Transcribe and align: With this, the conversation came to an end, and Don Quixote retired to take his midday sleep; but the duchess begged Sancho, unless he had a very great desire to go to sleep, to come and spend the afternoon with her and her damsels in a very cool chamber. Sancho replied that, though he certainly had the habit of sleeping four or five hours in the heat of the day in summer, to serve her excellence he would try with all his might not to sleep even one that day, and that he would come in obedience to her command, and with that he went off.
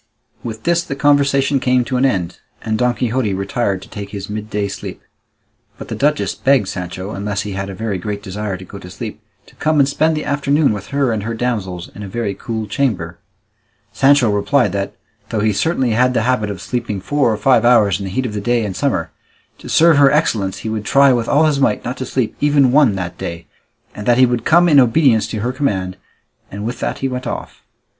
With 0.43 0.63
this, 0.63 0.81
the 0.83 0.95
conversation 0.95 1.59
came 1.59 1.85
to 1.85 1.95
an 1.95 2.05
end, 2.07 2.39
and 2.63 2.75
Don 2.75 2.95
Quixote 2.95 3.35
retired 3.35 3.83
to 3.83 3.87
take 3.87 4.09
his 4.09 4.31
midday 4.31 4.67
sleep; 4.67 4.99
but 5.77 5.89
the 5.89 5.95
duchess 5.95 6.33
begged 6.33 6.67
Sancho, 6.69 7.11
unless 7.11 7.41
he 7.43 7.51
had 7.51 7.69
a 7.69 7.75
very 7.75 7.99
great 7.99 8.23
desire 8.23 8.57
to 8.57 8.65
go 8.65 8.79
to 8.79 8.89
sleep, 8.89 9.21
to 9.45 9.53
come 9.57 9.77
and 9.79 9.87
spend 9.87 10.17
the 10.17 10.25
afternoon 10.25 10.73
with 10.73 10.87
her 10.87 11.11
and 11.11 11.21
her 11.21 11.35
damsels 11.35 11.87
in 11.93 12.01
a 12.01 12.07
very 12.07 12.33
cool 12.33 12.65
chamber. 12.65 13.19
Sancho 13.93 14.31
replied 14.31 14.71
that, 14.71 14.95
though 15.29 15.41
he 15.41 15.53
certainly 15.53 15.91
had 15.91 16.15
the 16.15 16.23
habit 16.23 16.49
of 16.49 16.61
sleeping 16.63 16.99
four 16.99 17.31
or 17.31 17.37
five 17.37 17.63
hours 17.63 17.99
in 17.99 18.05
the 18.05 18.09
heat 18.11 18.25
of 18.25 18.33
the 18.33 18.41
day 18.41 18.65
in 18.65 18.73
summer, 18.73 19.11
to 19.59 19.69
serve 19.69 19.97
her 19.97 20.09
excellence 20.11 20.57
he 20.65 20.69
would 20.69 20.83
try 20.83 21.13
with 21.13 21.27
all 21.29 21.45
his 21.45 21.59
might 21.59 21.85
not 21.85 21.97
to 21.97 22.07
sleep 22.07 22.35
even 22.41 22.71
one 22.71 22.95
that 22.95 23.19
day, 23.19 23.45
and 23.93 24.07
that 24.07 24.17
he 24.17 24.25
would 24.25 24.45
come 24.45 24.67
in 24.67 24.79
obedience 24.79 25.27
to 25.27 25.41
her 25.41 25.51
command, 25.53 25.95
and 26.49 26.65
with 26.65 26.79
that 26.79 26.97
he 27.05 27.07
went 27.07 27.27
off. 27.27 27.61